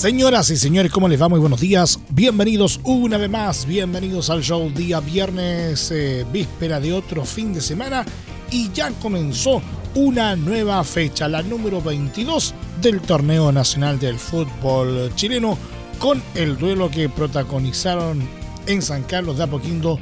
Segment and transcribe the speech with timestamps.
[0.00, 1.28] Señoras y señores, ¿cómo les va?
[1.28, 2.00] Muy buenos días.
[2.08, 3.66] Bienvenidos una vez más.
[3.66, 8.06] Bienvenidos al show día viernes, eh, víspera de otro fin de semana.
[8.50, 9.60] Y ya comenzó
[9.94, 15.58] una nueva fecha, la número 22 del Torneo Nacional del Fútbol Chileno,
[15.98, 18.26] con el duelo que protagonizaron
[18.66, 19.98] en San Carlos de Apoquindo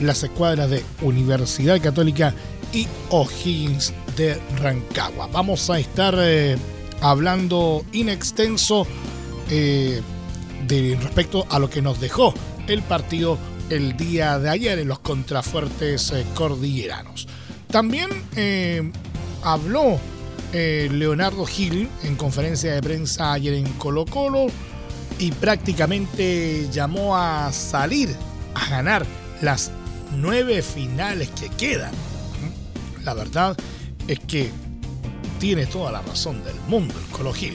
[0.00, 2.34] las escuadras de Universidad Católica
[2.72, 5.28] y O'Higgins de Rancagua.
[5.28, 6.56] Vamos a estar eh,
[7.00, 8.88] hablando in extenso
[9.50, 10.00] eh,
[10.66, 12.34] de respecto a lo que nos dejó
[12.66, 13.38] el partido
[13.70, 17.28] el día de ayer en los contrafuertes eh, cordilleranos.
[17.68, 18.90] También eh,
[19.42, 19.98] habló
[20.52, 24.46] Leonardo Gil en conferencia de prensa ayer en Colo Colo
[25.18, 28.08] y prácticamente llamó a salir
[28.54, 29.04] a ganar
[29.42, 29.70] las
[30.16, 31.92] nueve finales que quedan.
[33.04, 33.54] La verdad
[34.08, 34.50] es que
[35.38, 37.54] tiene toda la razón del mundo el Colo Gil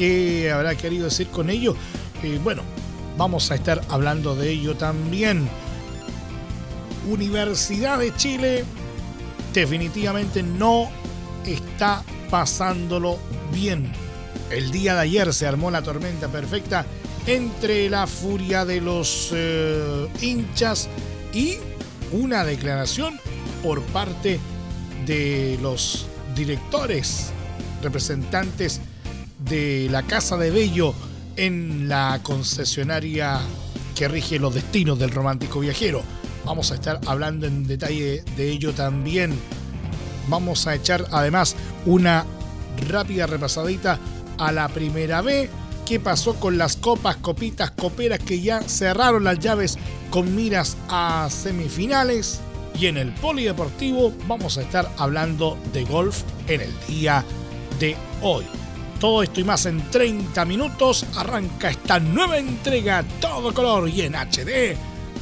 [0.00, 1.76] qué habrá querido decir con ello?
[2.22, 2.62] Eh, bueno,
[3.18, 5.46] vamos a estar hablando de ello también.
[7.06, 8.64] Universidad de Chile
[9.52, 10.88] definitivamente no
[11.46, 13.18] está pasándolo
[13.52, 13.92] bien.
[14.50, 16.86] El día de ayer se armó la tormenta perfecta
[17.26, 20.88] entre la furia de los eh, hinchas
[21.34, 21.58] y
[22.10, 23.20] una declaración
[23.62, 24.40] por parte
[25.04, 27.32] de los directores,
[27.82, 28.80] representantes
[29.50, 30.94] de la Casa de Bello
[31.36, 33.40] en la concesionaria
[33.96, 36.02] que rige los destinos del romántico viajero.
[36.46, 39.34] Vamos a estar hablando en detalle de ello también.
[40.28, 42.24] Vamos a echar además una
[42.88, 43.98] rápida repasadita
[44.38, 45.50] a la primera B.
[45.84, 49.76] ¿Qué pasó con las copas, copitas, coperas que ya cerraron las llaves
[50.10, 52.40] con miras a semifinales?
[52.78, 57.24] Y en el polideportivo vamos a estar hablando de golf en el día
[57.80, 58.44] de hoy.
[59.00, 64.14] Todo esto y más en 30 minutos arranca esta nueva entrega todo color y en
[64.14, 64.76] HD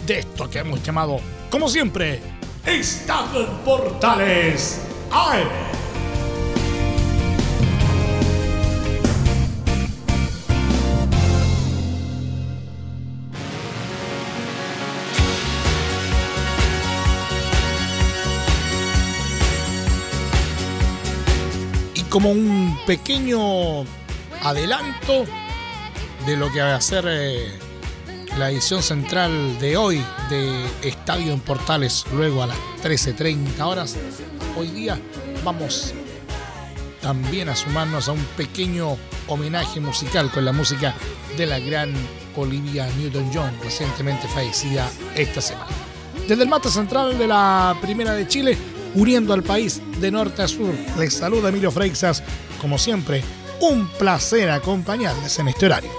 [0.04, 2.20] de esto que hemos llamado, como siempre,
[2.66, 4.80] Estado en Portales
[5.12, 5.67] AM.
[22.18, 23.84] Como un pequeño
[24.42, 25.24] adelanto
[26.26, 27.48] de lo que va a ser eh,
[28.36, 33.96] la edición central de hoy de Estadio en Portales, luego a las 13.30 horas.
[34.56, 34.98] Hoy día
[35.44, 35.94] vamos
[37.00, 38.96] también a sumarnos a un pequeño
[39.28, 40.96] homenaje musical con la música
[41.36, 41.92] de la gran
[42.34, 45.70] Olivia Newton-John, recientemente fallecida esta semana.
[46.26, 48.58] Desde el mate central de la Primera de Chile,
[48.94, 50.74] uniendo al país de norte a sur.
[50.98, 52.22] Les saluda Emilio Freixas,
[52.60, 53.22] como siempre,
[53.60, 55.90] un placer acompañarles en este horario.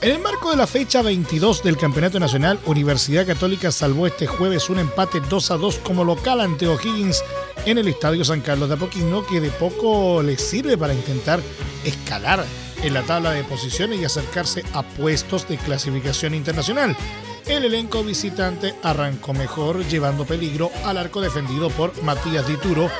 [0.00, 4.68] En el marco de la fecha 22 del Campeonato Nacional, Universidad Católica salvó este jueves
[4.68, 7.24] un empate 2 a 2 como local ante O'Higgins
[7.64, 11.40] en el Estadio San Carlos de Apoquindo, que de poco les sirve para intentar
[11.84, 12.44] escalar
[12.82, 16.94] en la tabla de posiciones y acercarse a puestos de clasificación internacional
[17.46, 22.90] el elenco visitante arrancó mejor, llevando peligro al arco defendido por Matías Dituro.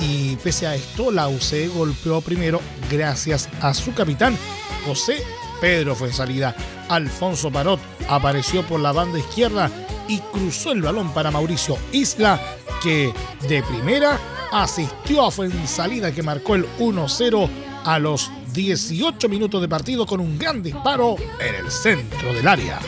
[0.00, 1.28] Y pese a esto, la
[1.74, 2.60] golpeó primero
[2.90, 4.36] gracias a su capitán,
[4.86, 5.22] José
[5.60, 6.54] Pedro fue en salida.
[6.88, 9.70] Alfonso Parot apareció por la banda izquierda
[10.06, 12.40] y cruzó el balón para Mauricio Isla,
[12.82, 13.12] que
[13.48, 14.18] de primera
[14.52, 17.48] asistió a Fuensalida que marcó el 1-0
[17.84, 22.78] a los 18 minutos de partido con un gran disparo en el centro del área.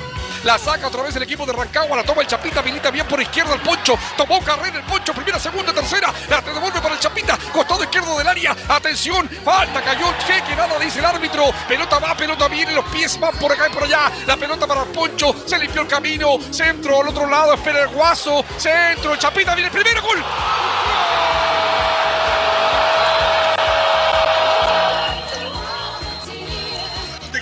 [0.44, 1.96] La saca otra vez el equipo de Rancagua.
[1.96, 2.62] La toma el Chapita.
[2.62, 3.98] Milita bien por izquierda el Poncho.
[4.16, 5.12] Tomó carrera el Poncho.
[5.12, 6.12] Primera, segunda, tercera.
[6.28, 7.38] La devuelve para el Chapita.
[7.52, 8.56] Costado izquierdo del área.
[8.68, 9.28] Atención.
[9.44, 9.82] Falta.
[9.82, 10.06] Cayó.
[10.26, 11.52] Que nada dice el árbitro.
[11.68, 12.72] Pelota va, pelota viene.
[12.72, 14.10] Los pies van por acá y por allá.
[14.26, 15.34] La pelota para el Poncho.
[15.46, 16.38] Se limpió el camino.
[16.50, 17.54] Centro al otro lado.
[17.54, 18.44] Espera el Guaso.
[18.56, 19.12] Centro.
[19.12, 20.24] El Chapita viene el primer gol.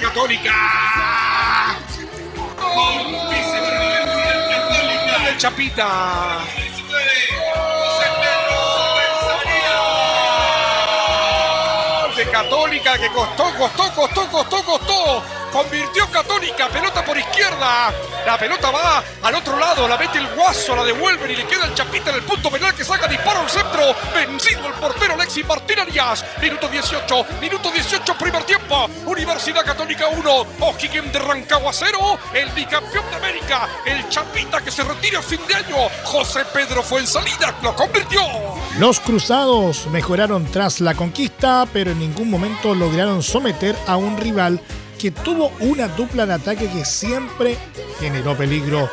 [0.00, 1.17] Católica.
[5.38, 6.44] Chapita.
[12.16, 15.37] De Católica que costó, costó, costó, costó, costó.
[15.52, 17.92] Convirtió Católica, pelota por izquierda.
[18.26, 21.64] La pelota va al otro lado, la mete el guaso, la devuelven y le queda
[21.64, 23.94] el chapita en el punto penal que saca disparo al centro.
[24.14, 26.24] Vencido el portero Alexis Martín Arias.
[26.40, 28.90] Minuto 18, minuto 18, primer tiempo.
[29.06, 32.18] Universidad Católica 1, O'Higgins de Rancagua 0.
[32.34, 35.76] El bicampeón de América, el chapita que se retira a fin de año.
[36.04, 38.20] José Pedro fue en salida, lo convirtió.
[38.78, 44.60] Los cruzados mejoraron tras la conquista, pero en ningún momento lograron someter a un rival
[44.98, 47.56] que tuvo una dupla de ataque que siempre
[48.00, 48.90] generó peligro.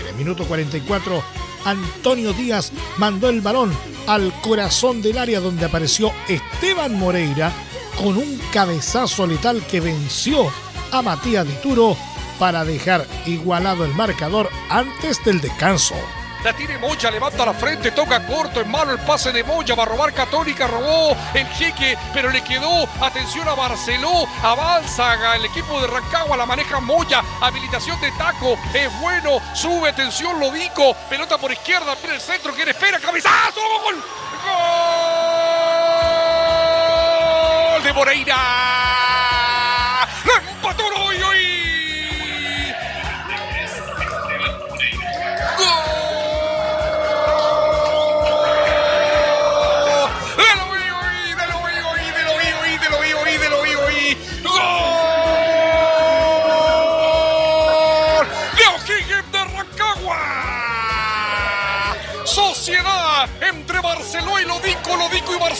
[0.00, 1.22] En el minuto 44,
[1.64, 3.72] Antonio Díaz mandó el balón
[4.06, 7.52] al corazón del área donde apareció Esteban Moreira
[7.98, 10.50] con un cabezazo letal que venció
[10.90, 11.96] a Matías Dituro
[12.38, 15.94] para dejar igualado el marcador antes del descanso.
[16.44, 19.84] La tiene Moya, levanta la frente, toca corto, en mano el pase de Moya, va
[19.84, 22.88] a robar Católica, robó el jeque, pero le quedó.
[23.00, 29.00] Atención a Barceló, avanza el equipo de Rancagua, la maneja Moya, habilitación de taco, es
[29.00, 34.02] bueno, sube, atención, Lodico, pelota por izquierda, mira el centro, quiere espera, cabezazo, gol.
[37.72, 38.36] Gol de Moreira.
[40.24, 40.90] Lo empató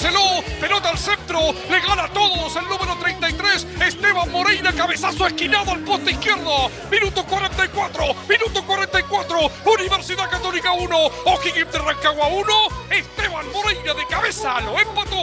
[0.03, 0.43] Barceló.
[0.61, 1.39] Pelota al centro,
[1.71, 6.71] le gana a todos el número 33, Esteban Moreira, cabezazo esquinado al poste izquierdo.
[6.91, 10.97] Minuto 44, minuto 44, Universidad Católica 1,
[11.27, 12.45] O'Higgins de Rancagua 1,
[12.91, 15.17] Esteban Moreira de cabeza lo empató.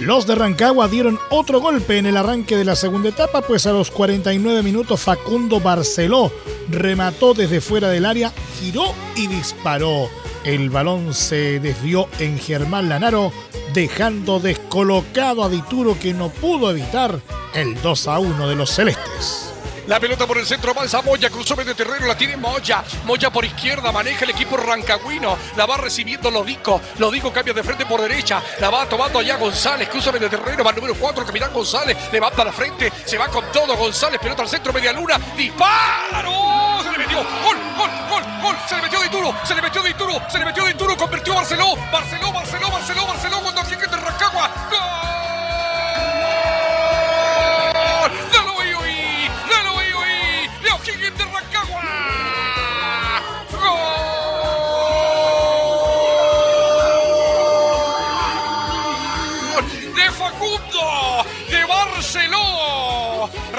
[0.00, 3.72] Los de Rancagua dieron otro golpe en el arranque de la segunda etapa, pues a
[3.72, 6.32] los 49 minutos Facundo Barceló
[6.70, 10.08] remató desde fuera del área, giró y disparó.
[10.44, 13.32] El balón se desvió en Germán Lanaro,
[13.72, 17.20] dejando descolocado a Dituro que no pudo evitar
[17.54, 19.52] el 2 a 1 de los celestes.
[19.86, 21.74] La pelota por el centro avanza Moya, cruzó medio
[22.06, 22.84] la tiene Moya.
[23.04, 25.36] Moya por izquierda, maneja el equipo rancagüino.
[25.56, 26.80] La va recibiendo Lodico.
[26.98, 28.40] Lodico cambia de frente por derecha.
[28.60, 31.96] La va tomando allá González, cruza medio terreno, va el número 4, el capitán González.
[32.12, 34.20] Levanta la frente, se va con todo González.
[34.20, 35.18] Pelota al centro, media luna.
[35.36, 36.82] ¡Disparo!
[36.84, 37.18] Se le metió.
[37.18, 38.56] ¡Gol, gol, gol, gol!
[38.68, 40.96] Se le metió de Turo, se le metió de Turo, se le metió de Turo.
[40.96, 41.74] Convirtió Barceló.
[41.92, 43.51] Barceló, Barceló, Barceló, Barceló.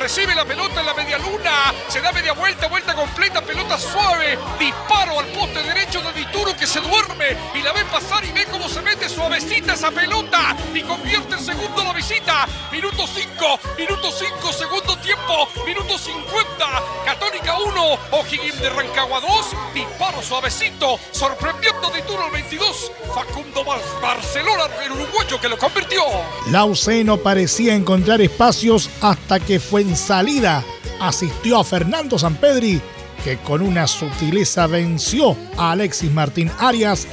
[0.03, 1.73] Recibe la pelota en la media luna.
[1.87, 3.41] Se da media vuelta, vuelta completa,
[3.77, 4.37] suave.
[4.59, 8.45] Disparo al poste derecho de Dituro que se duerme y la ve pasar y ve
[8.51, 12.47] cómo se mete suavecita esa pelota y convierte en segundo la visita.
[12.71, 16.65] Minuto 5, minuto 5, segundo tiempo, minuto 50.
[17.05, 19.29] Católica 1, O'Higgins de Rancagua 2.
[19.73, 22.91] Disparo suavecito, sorprendiendo Dituro al 22.
[23.13, 23.63] Facundo
[24.01, 26.01] Barcelona, el uruguayo que lo convirtió.
[26.49, 30.63] La UC no parecía encontrar espacios hasta que fue en salida.
[30.99, 32.81] Asistió a Fernando Sampedri,
[33.23, 37.07] que con una sutileza venció a Alexis Martín Arias,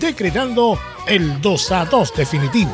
[0.00, 2.72] decretando el 2 a 2 definitivo.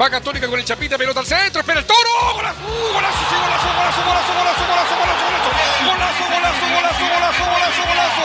[0.00, 1.98] Va Católica con el Chapita, pelota al centro, espera el toro.
[2.34, 2.60] ¡Golazo!
[2.94, 3.18] ¡Golazo!
[3.28, 3.68] ¡Sí, golazo!
[3.76, 4.00] ¡Golazo!
[4.02, 4.32] ¡Golazo!
[4.32, 4.96] ¡Golazo!
[4.96, 4.96] ¡Golazo!
[4.96, 6.24] ¡Golazo!
[6.30, 6.64] ¡Golazo!
[6.70, 7.04] ¡Golazo!
[7.04, 7.44] ¡Golazo!
[7.44, 7.44] ¡Golazo!
[7.44, 7.82] ¡Golazo!
[7.84, 7.84] ¡Golazo!
[7.90, 8.24] ¡Golazo!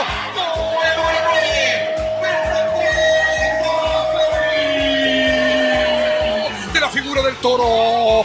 [6.72, 8.24] De la figura del toro.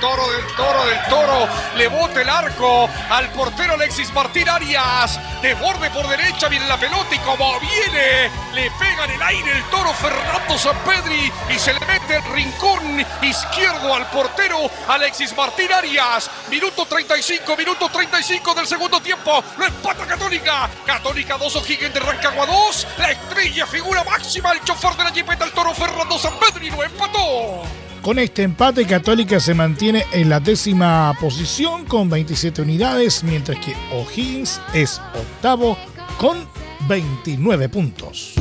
[0.00, 1.48] Toro, del toro, del toro.
[1.76, 5.18] Le bota el arco al portero Alexis Martín Arias.
[5.42, 9.52] De borde por derecha viene la pelota y como viene, le pega en el aire
[9.52, 15.72] el toro Fernando Sampedri y se le mete el rincón izquierdo al portero Alexis Martín
[15.72, 16.30] Arias.
[16.48, 19.42] Minuto 35, minuto 35 del segundo tiempo.
[19.58, 20.68] Lo empata Católica.
[20.84, 22.86] Católica 2, O'Higgins de Rancagua 2.
[22.98, 27.85] La estrella, figura máxima, el chofer de la jipeta, el toro Fernando Sampedri lo empató.
[28.06, 33.74] Con este empate, Católica se mantiene en la décima posición con 27 unidades, mientras que
[33.92, 35.76] O'Higgins es octavo
[36.16, 36.46] con
[36.88, 38.34] 29 puntos.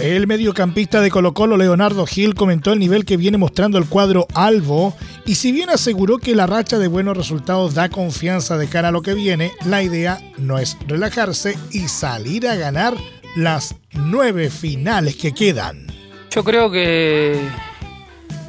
[0.00, 4.26] El mediocampista de Colo Colo, Leonardo Gil, comentó el nivel que viene mostrando el cuadro
[4.32, 8.88] Albo y si bien aseguró que la racha de buenos resultados da confianza de cara
[8.88, 12.94] a lo que viene, la idea no es relajarse y salir a ganar
[13.36, 15.86] las nueve finales que quedan.
[16.30, 17.38] Yo creo que,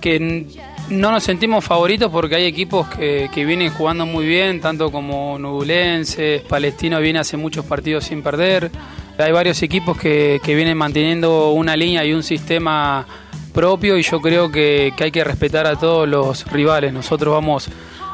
[0.01, 0.47] que
[0.89, 5.37] no nos sentimos favoritos porque hay equipos que, que vienen jugando muy bien, tanto como
[5.37, 8.71] Nubulense, Palestino viene hace muchos partidos sin perder
[9.23, 13.05] hay varios equipos que, vienen manteniendo una línea y un sistema
[13.53, 16.93] propio y yo creo que, hay que respetar a todos los rivales.
[16.93, 17.69] Nosotros vamos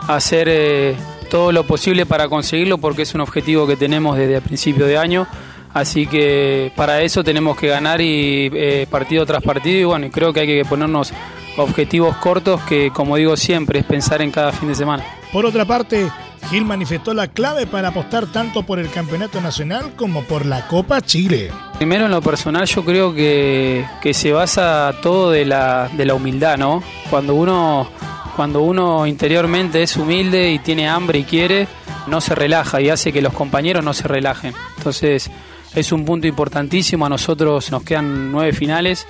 [0.08, 0.96] a hacer eh,
[1.30, 4.98] todo lo posible para conseguirlo porque es un objetivo que tenemos desde el principio de
[4.98, 5.28] año.
[5.74, 10.32] Así que para eso tenemos que ganar y eh, partido tras partido y bueno, creo
[10.32, 11.12] que hay que ponernos
[11.58, 15.04] objetivos cortos que como digo siempre es pensar en cada fin de semana.
[15.32, 16.12] Por otra parte,
[16.50, 21.02] Gil manifestó la clave para apostar tanto por el campeonato nacional como por la Copa
[21.02, 21.52] Chile.
[21.78, 26.58] Primero en lo personal yo creo que, se basa todo de la, de la humildad,
[26.58, 26.84] ¿no?
[27.10, 27.90] Cuando uno,
[28.36, 31.68] cuando uno interiormente es humilde y tiene hambre y quiere,
[32.08, 34.54] no se relaja y hace que los compañeros no se relajen.
[34.78, 35.32] Entonces
[35.76, 39.08] es un punto importantísimo, a nosotros nos quedan nueve finales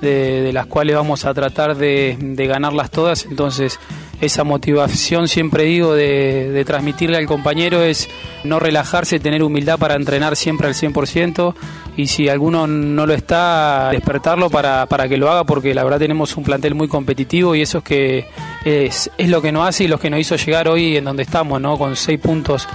[0.00, 2.16] de, las cuales vamos a tratar de,
[2.48, 3.26] ganarlas todas.
[3.26, 3.78] Entonces,
[4.20, 8.08] esa motivación, siempre digo, de, transmitirle al compañero es
[8.44, 11.54] no relajarse, tener humildad para entrenar siempre al 100%.
[11.96, 16.36] Y si alguno no lo está, despertarlo para, que lo haga, porque la verdad tenemos
[16.36, 18.26] un plantel muy competitivo y eso es que
[18.64, 21.22] es, es lo que nos hace y lo que nos hizo llegar hoy en donde
[21.22, 21.78] estamos, ¿no?
[21.78, 22.68] con seis puntos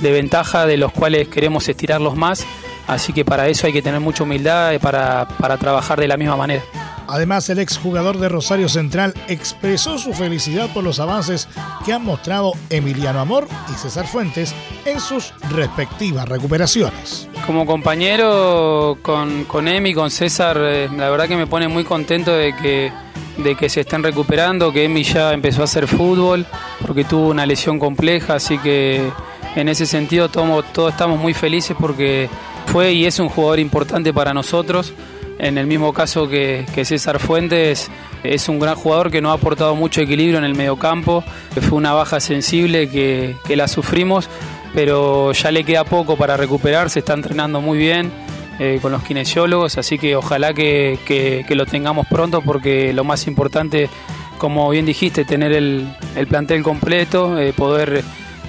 [0.00, 2.44] de ventaja, de los cuales queremos estirarlos más
[2.86, 6.36] Así que para eso hay que tener mucha humildad para, para trabajar de la misma
[6.36, 6.62] manera.
[7.06, 11.48] Además, el exjugador de Rosario Central expresó su felicidad por los avances
[11.84, 17.28] que han mostrado Emiliano Amor y César Fuentes en sus respectivas recuperaciones.
[17.46, 22.32] Como compañero con, con Emi, con César, eh, la verdad que me pone muy contento
[22.32, 22.90] de que,
[23.36, 26.46] de que se estén recuperando, que Emi ya empezó a hacer fútbol,
[26.86, 29.10] porque tuvo una lesión compleja, así que
[29.56, 32.30] en ese sentido todos, todos estamos muy felices porque
[32.66, 34.92] fue y es un jugador importante para nosotros.
[35.38, 37.90] En el mismo caso que, César Fuentes,
[38.22, 41.24] es un gran jugador que nos ha aportado mucho equilibrio en el mediocampo.
[41.60, 44.28] Fue una baja sensible que, la sufrimos,
[44.74, 48.12] pero ya le queda poco para recuperarse, está entrenando muy bien.
[48.60, 53.90] Eh, con los kinesiólogos, así que ojalá que, lo tengamos pronto porque lo más importante,
[54.38, 55.88] como bien dijiste, tener el,
[56.28, 58.04] plantel completo, eh, poder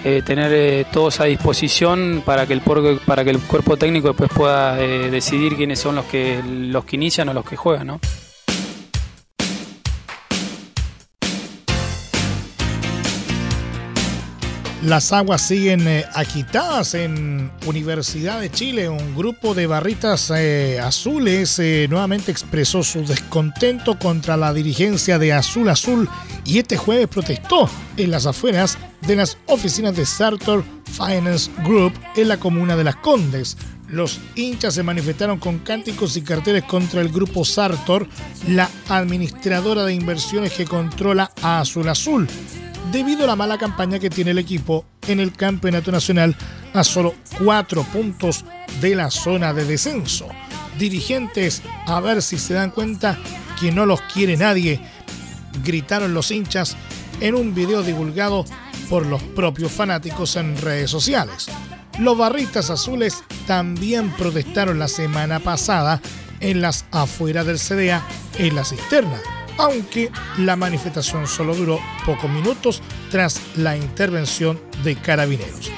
[0.07, 4.29] eh, tener eh, todos a disposición para que el para que el cuerpo técnico después
[4.29, 7.99] pueda eh, decidir quiénes son los que los que inician o los que juegan, ¿no?
[14.83, 18.87] Las aguas siguen agitadas en Universidad de Chile.
[18.87, 21.59] Un grupo de barritas azules
[21.89, 26.07] nuevamente expresó su descontento contra la dirigencia de Azul Azul
[26.45, 32.27] y este jueves protestó en las afueras de las oficinas de Sartor Finance Group en
[32.27, 33.57] la comuna de Las Condes.
[33.87, 38.07] Los hinchas se manifestaron con cánticos y carteles contra el grupo Sartor,
[38.47, 42.27] la administradora de inversiones que controla a Azul Azul
[42.91, 46.35] debido a la mala campaña que tiene el equipo en el campeonato nacional
[46.73, 48.45] a solo cuatro puntos
[48.81, 50.27] de la zona de descenso.
[50.79, 53.17] Dirigentes, a ver si se dan cuenta
[53.59, 54.81] que no los quiere nadie,
[55.63, 56.75] gritaron los hinchas
[57.21, 58.45] en un video divulgado
[58.89, 61.47] por los propios fanáticos en redes sociales.
[61.99, 66.01] Los barristas azules también protestaron la semana pasada
[66.39, 68.05] en las afueras del CDA
[68.37, 69.19] en la cisterna
[69.57, 72.81] aunque la manifestación solo duró pocos minutos
[73.11, 75.71] tras la intervención de carabineros.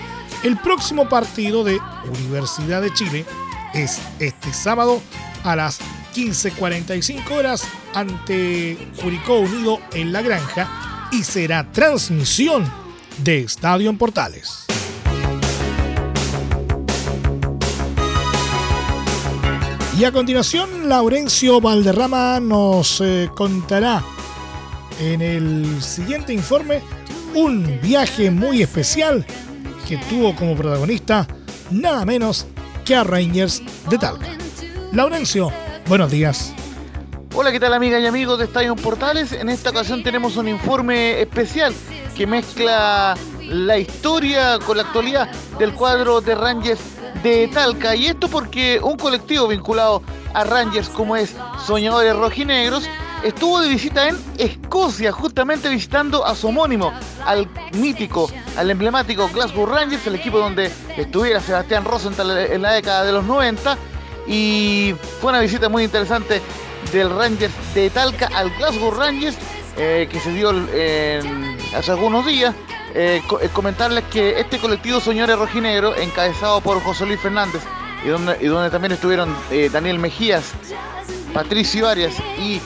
[0.44, 1.79] El próximo partido de
[2.24, 3.25] Universidad de Chile
[3.74, 5.01] es este sábado
[5.44, 5.79] a las
[6.15, 7.63] 15.45 horas
[7.94, 12.66] ante Curicó Unido en La Granja y será transmisión
[13.24, 14.66] de Estadio en Portales.
[19.98, 24.04] Y a continuación, Laurencio Valderrama nos eh, contará
[25.00, 26.82] en el siguiente informe
[27.34, 29.26] un viaje muy especial
[29.88, 31.28] que tuvo como protagonista
[31.72, 32.46] nada menos
[32.86, 34.28] que a Rangers de Talca.
[34.92, 35.52] Laurencio,
[35.88, 36.54] buenos días.
[37.39, 39.32] Hola, ¿qué tal amigas y amigos de Estadio Portales?
[39.32, 41.72] En esta ocasión tenemos un informe especial
[42.15, 43.13] que mezcla
[43.44, 45.29] la historia con la actualidad
[45.60, 46.82] del cuadro de Rangers
[47.22, 47.96] de Talca.
[47.96, 50.01] Y esto porque un colectivo vinculado
[50.34, 52.89] a Rangers como es Soñadores Rojinegros
[53.24, 56.91] estuvo de visita en Escocia, justamente visitando a su homónimo,
[57.24, 63.03] al mítico, al emblemático Glasgow Rangers, el equipo donde estuviera Sebastián Rosenthal en la década
[63.03, 63.77] de los 90.
[64.25, 66.41] y fue una visita muy interesante
[66.91, 69.38] del Rangers de Talca al Glasgow Rangers
[69.77, 70.50] eh, que se dio
[71.75, 72.56] hace algunos días.
[72.96, 77.62] Eh, eh, comentarles que este colectivo Señores Rojinegro, encabezado por José Luis Fernández
[78.03, 79.36] y donde, también estuvieron
[79.72, 80.53] Daniel Mejías,
[81.34, 82.60] Patricio Arias y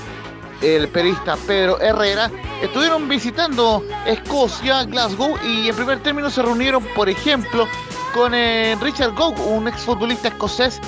[0.61, 7.09] el periodista Pedro Herrera, estuvieron visitando Escocia, Glasgow y en primer término se reunieron, por
[7.09, 7.67] ejemplo,
[8.13, 8.33] con
[8.81, 10.79] Richard Gough, un exfutbolista escocés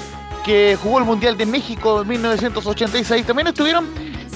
[0.44, 3.26] que jugó el Mundial de México en 1986.
[3.26, 3.90] También estuvieron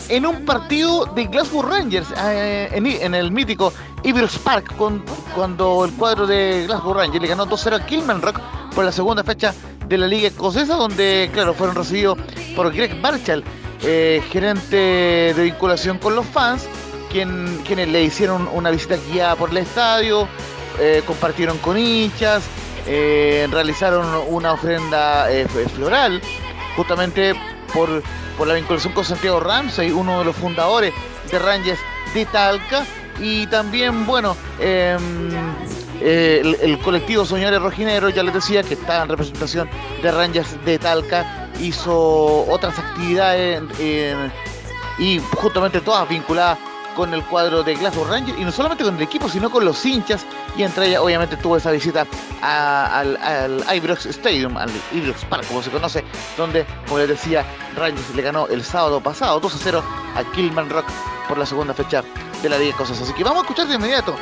[0.09, 3.73] en un partido de Glasgow Rangers, eh, en, el mítico
[4.03, 4.73] Ibrox Park,
[5.35, 8.39] cuando el cuadro de Glasgow Rangers le ganó 2-0 a Kilmarnock
[8.73, 9.53] por la segunda fecha
[9.87, 12.17] de la Liga Escocesa, donde, claro, fueron recibidos
[12.55, 13.43] por Greg Barchal,
[13.83, 16.67] eh, gerente de vinculación con los fans,
[17.11, 20.27] quien, quienes le hicieron una visita guiada por el estadio,
[20.79, 22.43] eh, compartieron con hinchas,
[22.87, 25.27] realizaron una ofrenda
[25.75, 26.21] floral,
[26.75, 27.33] justamente
[27.73, 28.01] por
[28.37, 30.93] por la vinculación con Santiago Ramsey, uno de los fundadores
[31.31, 31.79] de Rangers
[32.13, 32.85] de Talca.
[33.19, 34.99] Y también, bueno, em,
[36.01, 39.67] eh, el, colectivo Soñores Rojineros, ya les decía que está en representación
[40.03, 43.63] de Rangers de Talca, hizo otras actividades
[44.99, 46.59] y justamente todas vinculadas
[46.97, 49.85] con el cuadro de Glasgow Rangers y no solamente con el equipo, sino con los
[49.85, 50.25] hinchas
[50.57, 52.07] y entre ellas obviamente tuvo esa visita
[52.41, 56.03] al, al Ibrox Stadium, al Ibrox Park como se conoce,
[56.35, 59.83] donde como les decía Rangers le ganó el sábado pasado 2 a 0
[60.15, 60.87] a Kilman Rock
[61.29, 62.03] por la segunda fecha
[62.41, 62.99] de la Liga Cosas.
[62.99, 64.15] Así que vamos a escuchar de inmediato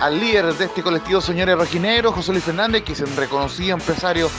[0.00, 4.30] al líder de este colectivo Señores Rojinegros, José Luis Fernández, que es un reconocido empresario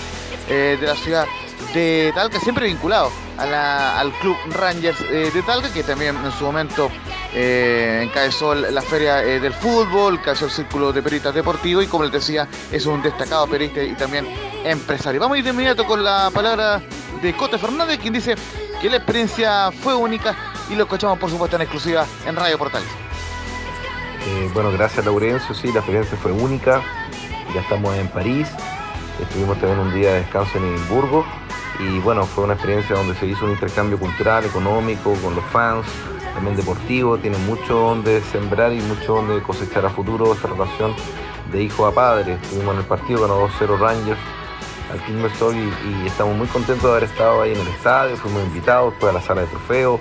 [0.47, 1.25] eh, de la ciudad
[1.73, 6.89] de Talca, siempre vinculado al Club Rangers eh, de Talca, que también en su momento
[7.35, 12.03] eh, encabezó la feria eh, del fútbol, encabezó el círculo de periodistas deportivos y como
[12.03, 14.27] les decía, es un destacado periodista y también
[14.63, 15.19] empresario.
[15.19, 16.81] Vamos a ir de inmediato con la palabra
[17.21, 18.35] de Cote Fernández, quien dice
[18.81, 20.35] que la experiencia fue única
[20.69, 22.89] y lo escuchamos por supuesto en exclusiva en Radio Portales.
[24.53, 26.84] bueno, gracias Laurencio, sí, la experiencia fue única,
[27.53, 28.47] ya estamos en París,
[29.19, 31.25] estuvimos también un día de descanso en Edimburgo.
[31.79, 35.88] Y bueno, fue una experiencia donde se hizo un intercambio cultural, económico, con los fans,
[36.34, 40.93] también deportivo, tiene mucho donde sembrar y mucho donde cosechar a futuro esa relación
[41.52, 42.34] de hijo a padre.
[42.41, 44.19] Estuvimos en el partido, ganó 2-0 Rangers
[44.91, 48.43] al King y, y, estamos muy contentos de haber estado ahí en el estadio, fuimos
[48.43, 50.00] invitados fue a la sala de trofeos,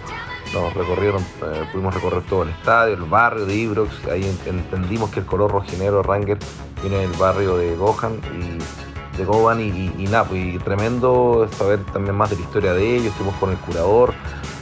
[0.53, 5.21] nos recorrieron, eh, pudimos recorrer todo el estadio, el barrio de Ibrox, ahí entendimos que
[5.21, 6.39] el color rojinero Ranger
[6.83, 12.15] viene del barrio de Gohan y de Goban y, y, nada, pues, tremendo saber también
[12.15, 14.15] más de la historia de ellos, estuvimos con el curador,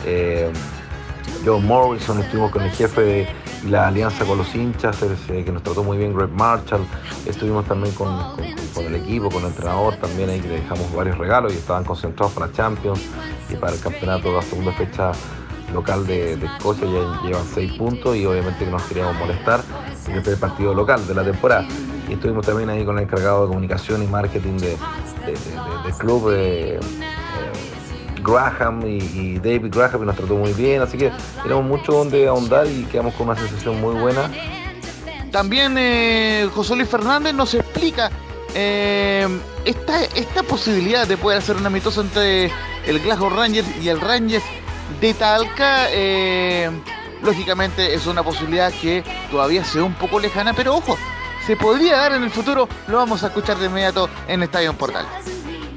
[0.04, 0.52] eh,
[1.44, 3.28] John Morrison, estuvimos con el jefe de
[3.68, 6.82] la alianza con los hinchas, que nos trató muy bien Greg Marshall,
[7.26, 8.08] estuvimos también con,
[8.76, 12.52] el equipo, con el entrenador, también ahí le dejamos varios regalos y estaban concentrados para
[12.52, 13.00] Champions
[13.48, 15.12] y para el campeonato de la segunda fecha
[15.72, 19.60] local de, Escocia, ya llevan seis puntos y obviamente que nos queríamos molestar
[20.08, 21.66] en primer partido local de la temporada.
[22.08, 24.76] Y estuvimos también ahí con el encargado de comunicación y marketing de,
[25.84, 26.80] del club eh,
[28.22, 32.84] Graham y, David Graham nos trató muy bien, así que tenemos mucho donde ahondar y
[32.84, 34.30] quedamos con una sensación muy buena.
[35.30, 38.10] También eh, José Luis Fernández nos explica
[38.54, 39.28] eh,
[39.64, 42.50] esta, posibilidad de poder hacer un amistoso entre
[42.86, 44.44] el Glasgow Rangers y el Rangers
[45.00, 45.88] de Talca.
[47.22, 50.96] lógicamente es una posibilidad que todavía se ve un poco lejana, pero ojo,
[51.46, 55.06] se podría dar en el futuro, lo vamos a escuchar de inmediato en Estadio Portal.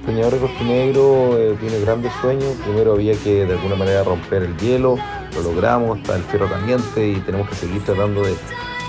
[0.06, 2.56] Peñador Rojinegro eh, tiene grandes sueños.
[2.64, 4.98] Primero había que de alguna manera romper el hielo,
[5.34, 8.36] lo logramos, está el fierro caliente y tenemos que seguir tratando de,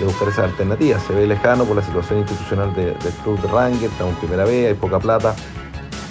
[0.05, 1.03] buscar esas alternativas.
[1.05, 4.69] Se ve lejano por la situación institucional del club de Ranger, estamos en primera vez,
[4.69, 5.37] hay poca plata.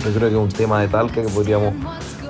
[0.05, 1.73] Yo creo que es un tema de talca que podríamos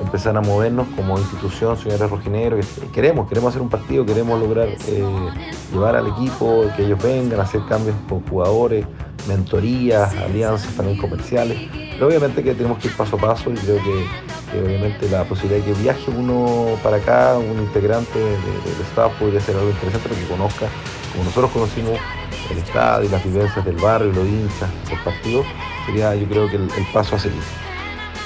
[0.01, 4.67] empezar a movernos como institución, señores rojinegros, que queremos, queremos hacer un partido, queremos lograr
[4.67, 5.29] eh,
[5.71, 8.86] llevar al equipo, que ellos vengan, hacer cambios con jugadores,
[9.27, 11.82] mentorías, alianzas también comerciales.
[11.93, 15.65] Pero obviamente que tenemos que ir paso a paso y creo que, obviamente la posibilidad
[15.65, 20.19] de que viaje uno para acá, un integrante del staff podría ser algo interesante para
[20.19, 20.67] que conozca,
[21.12, 21.99] como nosotros conocimos
[22.51, 25.45] el estadio, las vivencias del barrio, los hinchas, los partidos,
[25.86, 27.41] sería yo creo que el paso a seguir.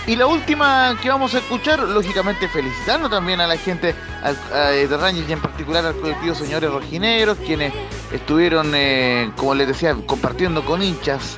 [0.08, 5.30] Y la última que vamos a escuchar, lógicamente felicitando también a la gente de Rangers
[5.30, 7.74] y en particular al colectivo Señores Rojineros, quienes
[8.14, 11.38] estuvieron, eh, como les decía, compartiendo con hinchas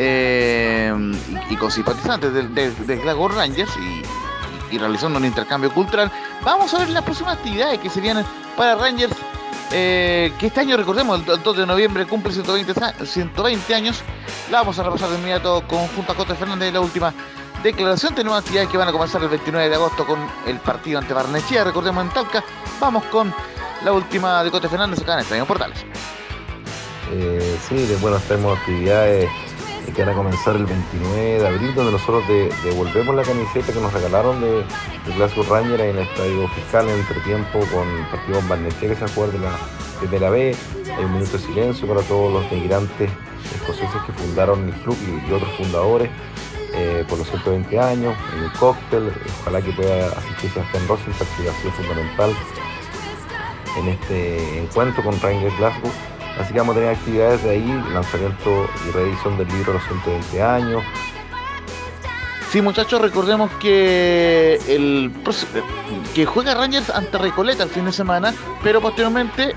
[0.00, 0.92] eh,
[1.50, 3.72] y, con simpatizantes de, de, Glasgow Rangers
[4.70, 6.10] y, realizando un intercambio cultural.
[6.44, 8.24] Vamos a ver las próximas actividades que se vienen
[8.56, 9.14] para Rangers,
[9.72, 14.02] eh, que este año, recordemos, el 2 de noviembre cumple 120, 120 años.
[14.52, 17.12] La vamos a repasar de inmediato con junto a Cote Fernández, la última
[17.64, 18.14] declaración.
[18.14, 21.64] Tenemos actividades que van a comenzar el 29 de agosto con el partido ante Barnechea,
[21.64, 22.44] recordemos en Talca.
[22.78, 23.34] Vamos con
[23.82, 25.84] la última de Cote Fernández acá en Estadio Portales.
[27.10, 29.28] Eh, sí, bueno, tenemos actividades
[29.94, 32.24] que van a comenzar el 29 de abril, donde nosotros
[32.64, 34.64] devolvemos la camiseta que nos regalaron de,
[35.16, 39.32] Glasgow Rangers en el estadio fiscal en entretiempo con el partido Barnechea que se jugar
[39.32, 39.58] de la
[39.98, 40.54] primera B.
[40.96, 43.10] Hay un minuto de silencio para todos los migrantes
[43.54, 44.96] escoceses que fundaron el club
[45.26, 46.10] y, otros fundadores
[46.74, 51.48] eh, por los 120 años, en el cóctel, ojalá que pueda asistir Sebastián Rossi, que
[51.48, 52.30] ha sido fundamental
[53.78, 55.90] en este encuentro con Rangers Glasgow.
[56.38, 60.42] Así que vamos a tener actividades de ahí, lanzamiento y reedición del libro Los 120
[60.42, 60.84] años,
[62.50, 65.12] Sí, muchachos, recordemos que el
[66.14, 69.54] que juega Rangers ante Recoleta el fin de semana, pero posteriormente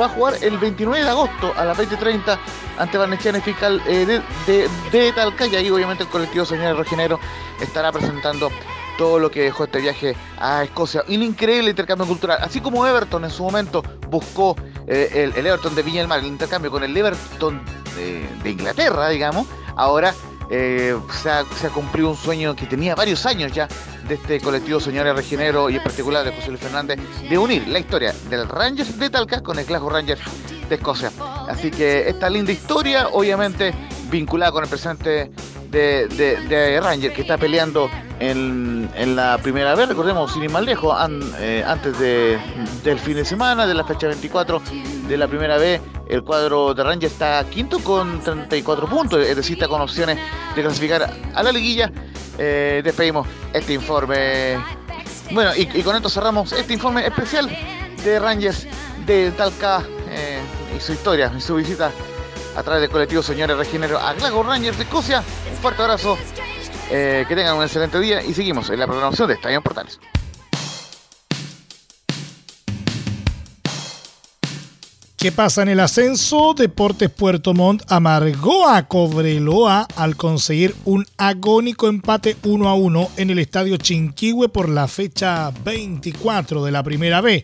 [0.00, 2.36] va a jugar el 29 de agosto a las 20.30
[2.76, 7.20] ante Barnechea Fiscal eh, de, de, Talca y ahí obviamente el colectivo Señores Roginero
[7.60, 8.50] estará presentando
[8.98, 11.04] todo lo que dejó este viaje a Escocia.
[11.06, 12.38] Un increíble intercambio cultural.
[12.40, 14.56] Así como Everton en su momento buscó
[14.86, 17.62] eh, el, Everton de Viña del Mar, el intercambio con el Everton
[17.94, 20.12] de Inglaterra, digamos, ahora
[20.50, 23.66] eh, se, ha, cumplido un sueño que tenía varios años ya
[24.06, 27.78] de este colectivo Señores Regenero y en particular de José Luis Fernández de unir la
[27.78, 30.20] historia del Rangers de Talca con el Glasgow Rangers
[30.68, 31.10] de Escocia.
[31.48, 33.74] Así que esta linda historia, obviamente
[34.10, 35.30] vinculada con el presente
[35.74, 36.06] de,
[36.48, 40.96] de, Rangers que está peleando en, la primera vez, recordemos, sin ir más lejos,
[41.40, 44.62] eh, antes del fin de semana, de la fecha 24
[45.08, 49.54] de la primera vez, el cuadro de Rangers está quinto con 34 puntos, es decir,
[49.54, 50.18] está con opciones
[50.54, 51.90] de clasificar a la liguilla.
[52.38, 54.58] Eh, despedimos este informe.
[55.32, 57.48] Bueno, y, con esto cerramos este informe especial
[58.04, 58.66] de Rangers
[59.06, 60.40] de Talca eh,
[60.76, 61.90] y su historia y su visita
[62.56, 65.22] a través del colectivo Señores Reginero a Glasgow Rangers de Escocia.
[65.50, 66.16] Un fuerte abrazo,
[66.90, 69.98] eh, que tengan un excelente día y seguimos en la programación de Estadio Portales.
[75.24, 76.52] ¿Qué pasa en el ascenso?
[76.52, 83.30] Deportes Puerto Montt amargó a Cobreloa al conseguir un agónico empate 1 a 1 en
[83.30, 87.42] el estadio Chinquihue por la fecha 24 de la primera B.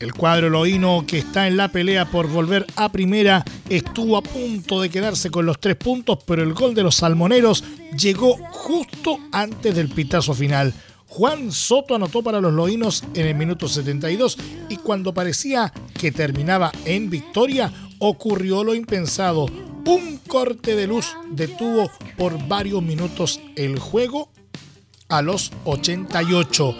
[0.00, 4.80] El cuadro loíno que está en la pelea por volver a primera estuvo a punto
[4.80, 7.62] de quedarse con los tres puntos, pero el gol de los salmoneros
[7.98, 10.72] llegó justo antes del pitazo final.
[11.06, 14.38] Juan Soto anotó para los loínos en el minuto 72
[14.70, 19.44] y cuando parecía que terminaba en victoria, ocurrió lo impensado.
[19.84, 24.30] Un corte de luz detuvo por varios minutos el juego
[25.10, 26.74] a los 88.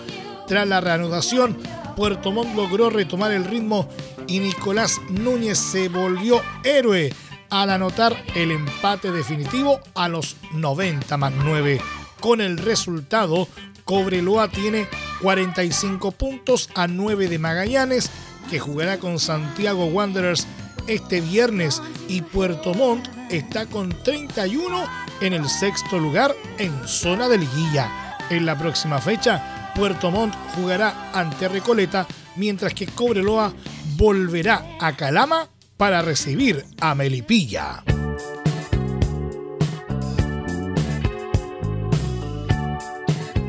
[0.47, 1.59] Tras la reanudación,
[1.95, 3.89] Puerto Montt logró retomar el ritmo
[4.27, 7.13] y Nicolás Núñez se volvió héroe
[7.51, 11.81] al anotar el empate definitivo a los 90 más 9.
[12.21, 13.49] Con el resultado,
[13.85, 14.89] Cobreloa tiene
[15.21, 18.11] 45 puntos a 9 de Magallanes,
[18.51, 20.47] que jugará con Santiago Wanderers
[20.87, 24.85] este viernes y Puerto Montt está con 31
[25.21, 28.17] en el sexto lugar en zona de liguilla.
[28.31, 33.51] En la próxima fecha, Puerto Montt jugará ante Recoleta, mientras que Cobreloa
[33.97, 37.83] volverá a Calama para recibir a Melipilla.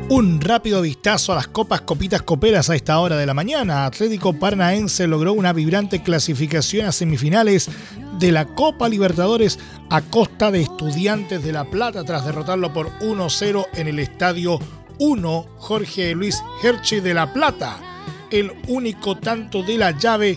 [0.08, 3.84] Un rápido vistazo a las copas copitas coperas a esta hora de la mañana.
[3.84, 7.68] Atlético Paranaense logró una vibrante clasificación a semifinales
[8.18, 9.58] de la Copa Libertadores
[9.90, 14.58] a costa de Estudiantes de La Plata tras derrotarlo por 1-0 en el Estadio
[15.04, 17.76] 1 Jorge Luis Herche de La Plata.
[18.30, 20.36] El único tanto de la llave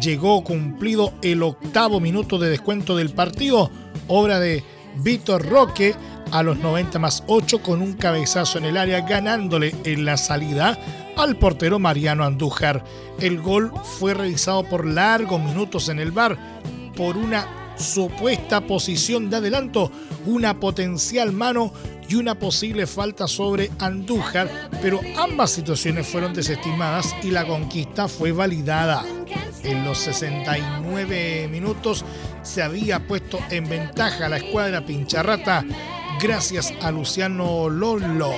[0.00, 3.72] llegó cumplido el octavo minuto de descuento del partido,
[4.06, 4.62] obra de
[4.98, 5.96] Víctor Roque
[6.30, 10.78] a los 90 más 8 con un cabezazo en el área ganándole en la salida
[11.16, 12.84] al portero Mariano Andújar.
[13.18, 16.38] El gol fue realizado por largos minutos en el bar
[16.94, 19.90] por una supuesta posición de adelanto,
[20.24, 21.72] una potencial mano
[22.08, 28.32] y una posible falta sobre Andújar, pero ambas situaciones fueron desestimadas y la conquista fue
[28.32, 29.04] validada.
[29.62, 32.04] En los 69 minutos
[32.42, 35.64] se había puesto en ventaja la escuadra Pincharrata
[36.20, 38.32] gracias a Luciano Lolo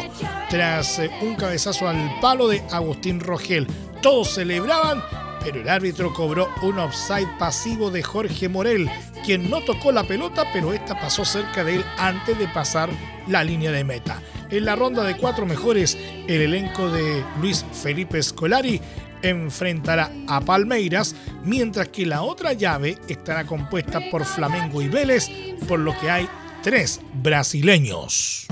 [0.51, 3.67] tras un cabezazo al palo de Agustín Rogel.
[4.03, 5.03] Todos celebraban,
[5.43, 8.91] pero el árbitro cobró un offside pasivo de Jorge Morel,
[9.25, 12.91] quien no tocó la pelota, pero esta pasó cerca de él antes de pasar
[13.27, 14.23] la línea de meta.
[14.51, 18.81] En la ronda de cuatro mejores, el elenco de Luis Felipe Scolari
[19.23, 25.29] enfrentará a Palmeiras, mientras que la otra llave estará compuesta por Flamengo y Vélez,
[25.69, 26.29] por lo que hay
[26.63, 28.47] tres brasileños.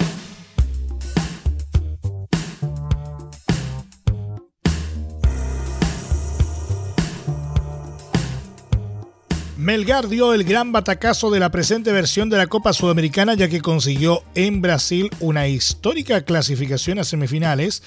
[9.68, 13.60] Melgar dio el gran batacazo de la presente versión de la Copa Sudamericana ya que
[13.60, 17.82] consiguió en Brasil una histórica clasificación a semifinales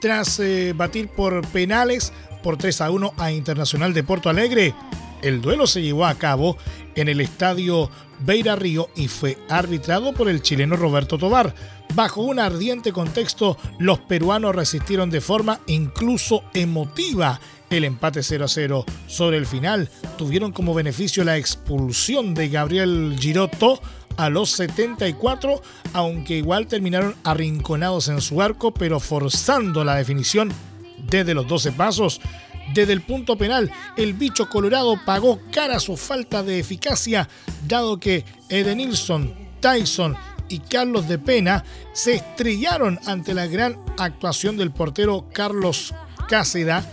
[0.00, 2.12] tras eh, batir por penales
[2.44, 4.74] por 3 a 1 a Internacional de Porto Alegre.
[5.22, 6.56] El duelo se llevó a cabo
[6.94, 11.52] en el estadio Beira Río y fue arbitrado por el chileno Roberto Tobar.
[11.96, 17.40] Bajo un ardiente contexto, los peruanos resistieron de forma incluso emotiva
[17.76, 18.84] el empate 0 a 0.
[19.06, 23.80] Sobre el final, tuvieron como beneficio la expulsión de Gabriel Girotto
[24.16, 25.60] a los 74,
[25.92, 30.52] aunque igual terminaron arrinconados en su arco, pero forzando la definición
[31.08, 32.20] desde los 12 pasos.
[32.72, 37.28] Desde el punto penal, el bicho colorado pagó cara a su falta de eficacia,
[37.66, 40.16] dado que Edenilson, Tyson
[40.48, 45.94] y Carlos de Pena se estrellaron ante la gran actuación del portero Carlos
[46.28, 46.90] Cáceda,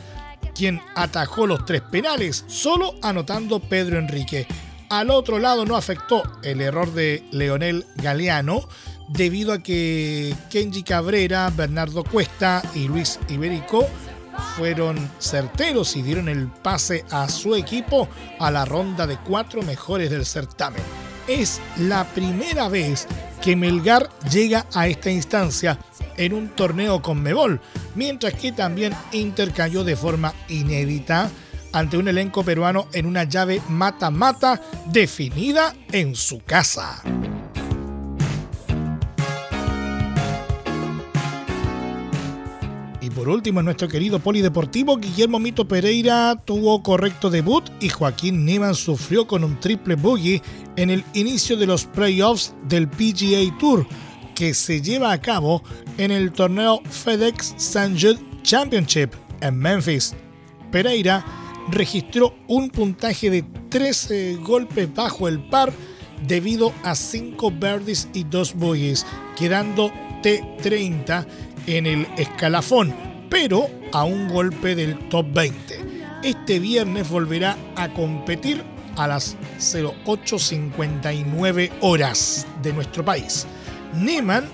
[0.53, 4.47] quien atajó los tres penales, solo anotando Pedro Enrique.
[4.89, 8.67] Al otro lado no afectó el error de Leonel Galeano,
[9.07, 13.87] debido a que Kenji Cabrera, Bernardo Cuesta y Luis Iberico
[14.55, 18.07] fueron certeros y dieron el pase a su equipo
[18.39, 20.83] a la ronda de cuatro mejores del certamen.
[21.27, 23.07] Es la primera vez
[23.41, 25.77] que Melgar llega a esta instancia
[26.17, 27.59] en un torneo con Mebol,
[27.95, 31.29] mientras que también Inter cayó de forma inédita
[31.73, 37.01] ante un elenco peruano en una llave mata-mata definida en su casa.
[43.01, 48.75] Y por último, nuestro querido polideportivo, Guillermo Mito Pereira tuvo correcto debut y Joaquín Niemann
[48.75, 50.39] sufrió con un triple bogey
[50.75, 53.87] en el inicio de los playoffs del PGA Tour,
[54.41, 55.61] que se lleva a cabo
[55.99, 57.91] en el torneo FedEx St.
[57.91, 60.15] Jude Championship en Memphis.
[60.71, 61.23] Pereira
[61.69, 65.71] registró un puntaje de 13 golpes bajo el par
[66.25, 69.05] debido a 5 birdies y 2 bogeys,
[69.37, 69.91] quedando
[70.23, 71.27] T30
[71.67, 72.95] en el escalafón,
[73.29, 75.79] pero a un golpe del top 20.
[76.23, 78.63] Este viernes volverá a competir
[78.95, 83.45] a las 08.59 horas de nuestro país.
[83.93, 84.49] Neyman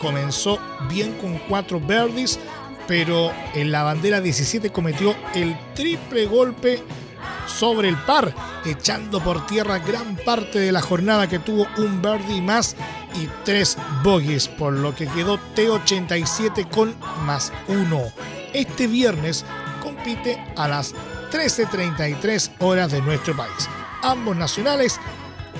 [0.00, 2.38] comenzó bien con 4 birdies,
[2.86, 6.82] pero en la bandera 17 cometió el triple golpe
[7.46, 12.40] sobre el par, echando por tierra gran parte de la jornada que tuvo un birdie
[12.40, 12.76] más
[13.20, 16.94] y tres bogies, por lo que quedó T87 con
[17.24, 18.02] más uno.
[18.52, 19.44] Este viernes
[19.82, 20.94] compite a las
[21.30, 23.68] 13.33 horas de nuestro país.
[24.02, 25.00] Ambos nacionales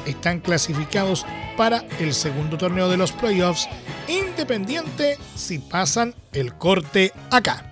[0.07, 1.25] están clasificados
[1.57, 3.69] para el segundo torneo de los playoffs,
[4.09, 7.69] independiente si pasan el corte acá.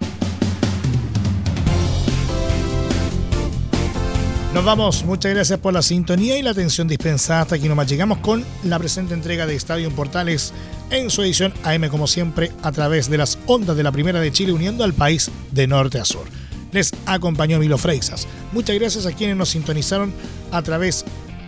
[4.55, 7.43] Nos vamos, muchas gracias por la sintonía y la atención dispensada.
[7.43, 10.53] Hasta aquí nomás llegamos con la presente entrega de Estadio Portales
[10.91, 14.33] en su edición AM, como siempre, a través de las ondas de la Primera de
[14.33, 16.25] Chile, uniendo al país de norte a sur.
[16.73, 18.27] Les acompañó Milo Freixas.
[18.51, 20.13] Muchas gracias a quienes nos sintonizaron
[20.51, 21.05] a través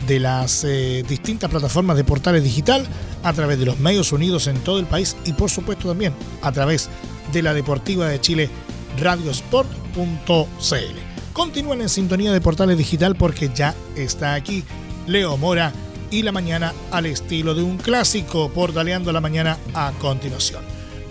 [0.06, 2.86] de las eh, distintas plataformas de portales digital,
[3.22, 6.12] a través de los medios unidos en todo el país y, por supuesto, también
[6.42, 6.88] a través
[7.32, 8.50] de la Deportiva de Chile,
[8.98, 10.76] radiosport.cl.
[11.32, 14.64] Continúen en sintonía de Portales Digital porque ya está aquí
[15.06, 15.72] Leo Mora
[16.10, 20.62] y la mañana al estilo de un clásico, portaleando la mañana a continuación.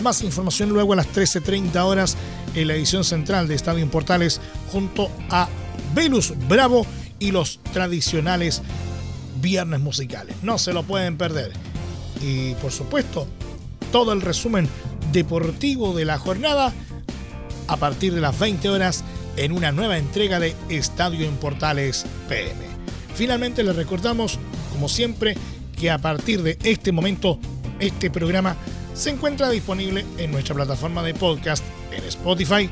[0.04, 2.18] Más información luego a las 13.30 horas
[2.54, 5.48] en la edición central de Estadio en Portales junto a
[5.96, 6.86] Velus Bravo
[7.22, 8.62] y los tradicionales
[9.40, 10.36] viernes musicales.
[10.42, 11.54] No se lo pueden perder.
[12.20, 13.28] Y por supuesto,
[13.92, 14.68] todo el resumen
[15.12, 16.74] deportivo de la jornada
[17.68, 19.04] a partir de las 20 horas
[19.38, 22.66] en una nueva entrega de Estadio en Portales PM.
[23.16, 24.40] Finalmente les recordamos,
[24.74, 25.38] como siempre,
[25.80, 27.40] que a partir de este momento
[27.80, 28.58] este programa
[28.94, 32.70] se encuentra disponible en nuestra plataforma de podcast en Spotify,